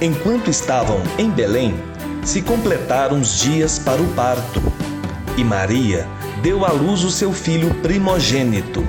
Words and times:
Enquanto 0.00 0.48
estavam 0.48 1.02
em 1.18 1.28
Belém, 1.28 1.74
se 2.22 2.40
completaram 2.40 3.20
os 3.20 3.40
dias 3.40 3.80
para 3.80 4.00
o 4.00 4.06
parto, 4.14 4.62
e 5.36 5.42
Maria 5.42 6.06
deu 6.40 6.64
à 6.64 6.70
luz 6.70 7.02
o 7.02 7.10
seu 7.10 7.32
filho 7.32 7.74
primogênito. 7.82 8.86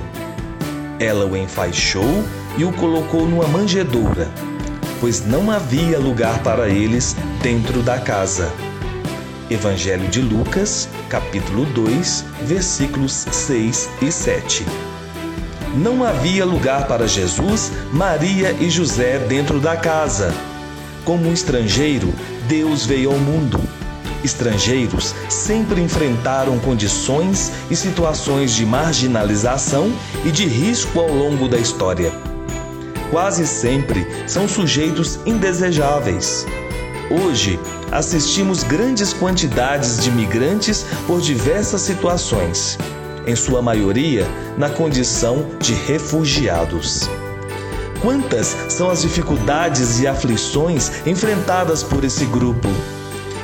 Ela 1.00 1.26
o 1.26 1.36
enfaixou 1.36 2.22
e 2.56 2.64
o 2.64 2.72
colocou 2.74 3.26
numa 3.26 3.48
manjedoura, 3.48 4.30
pois 5.00 5.26
não 5.26 5.50
havia 5.50 5.98
lugar 5.98 6.44
para 6.44 6.68
eles 6.68 7.16
dentro 7.42 7.82
da 7.82 7.98
casa. 7.98 8.48
Evangelho 9.50 10.06
de 10.06 10.20
Lucas, 10.20 10.88
capítulo 11.08 11.64
2, 11.64 12.24
versículos 12.44 13.26
6 13.32 13.90
e 14.00 14.12
7. 14.12 14.64
Não 15.74 16.04
havia 16.04 16.44
lugar 16.44 16.86
para 16.86 17.08
Jesus, 17.08 17.72
Maria 17.92 18.52
e 18.60 18.70
José 18.70 19.18
dentro 19.18 19.58
da 19.58 19.76
casa. 19.76 20.32
Como 21.04 21.28
um 21.28 21.32
estrangeiro, 21.32 22.12
Deus 22.46 22.84
veio 22.84 23.12
ao 23.12 23.18
mundo. 23.18 23.60
Estrangeiros 24.22 25.14
sempre 25.28 25.80
enfrentaram 25.80 26.58
condições 26.58 27.50
e 27.70 27.76
situações 27.76 28.52
de 28.52 28.66
marginalização 28.66 29.90
e 30.24 30.30
de 30.30 30.46
risco 30.46 31.00
ao 31.00 31.08
longo 31.08 31.48
da 31.48 31.58
história. 31.58 32.12
Quase 33.10 33.46
sempre 33.46 34.06
são 34.26 34.46
sujeitos 34.46 35.18
indesejáveis. 35.24 36.46
Hoje, 37.10 37.58
assistimos 37.90 38.62
grandes 38.62 39.12
quantidades 39.12 40.04
de 40.04 40.12
migrantes 40.12 40.86
por 41.06 41.20
diversas 41.20 41.80
situações, 41.80 42.78
em 43.26 43.34
sua 43.34 43.60
maioria 43.60 44.26
na 44.56 44.68
condição 44.68 45.46
de 45.58 45.72
refugiados. 45.72 47.08
Quantas 48.00 48.56
são 48.70 48.90
as 48.90 49.02
dificuldades 49.02 50.00
e 50.00 50.06
aflições 50.06 51.06
enfrentadas 51.06 51.82
por 51.82 52.02
esse 52.02 52.24
grupo? 52.24 52.68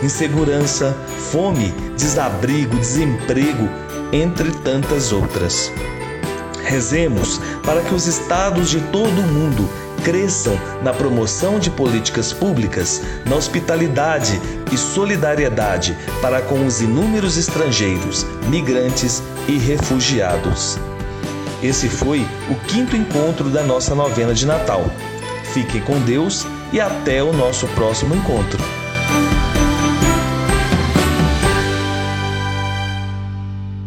Insegurança, 0.03 0.97
fome, 1.31 1.75
desabrigo, 1.97 2.77
desemprego, 2.79 3.69
entre 4.13 4.51
tantas 4.51 5.13
outras. 5.13 5.71
Rezemos 6.65 7.39
para 7.65 7.83
que 7.83 7.95
os 7.95 8.07
estados 8.07 8.71
de 8.71 8.81
todo 8.81 9.21
o 9.21 9.27
mundo 9.27 9.69
cresçam 10.03 10.59
na 10.83 10.93
promoção 10.93 11.59
de 11.59 11.71
políticas 11.71 12.33
públicas, 12.33 13.03
na 13.27 13.37
hospitalidade 13.37 14.41
e 14.73 14.79
solidariedade 14.79 15.97
para 16.23 16.41
com 16.41 16.65
os 16.65 16.81
inúmeros 16.81 17.37
estrangeiros, 17.37 18.25
migrantes 18.49 19.23
e 19.49 19.59
refugiados. 19.59 20.79
Esse 21.63 21.89
foi 21.89 22.27
o 22.51 22.55
quinto 22.67 22.97
encontro 22.97 23.49
da 23.49 23.63
nossa 23.63 23.95
novena 23.95 24.35
de 24.35 24.47
Natal. 24.47 24.85
Fiquem 25.53 25.81
com 25.81 25.99
Deus 26.01 26.47
e 26.73 26.81
até 26.81 27.23
o 27.23 27.33
nosso 27.33 27.67
próximo 27.69 28.15
encontro. 28.15 28.76